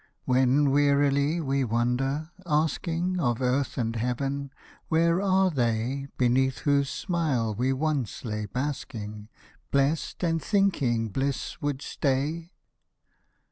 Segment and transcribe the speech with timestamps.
[0.25, 4.49] When wearily we wander, asking Of earth and heaven,
[4.87, 6.07] where are they.
[6.17, 9.29] Beneath whose smile we once lay basking,
[9.69, 12.51] Blest, and thinking bliss would stay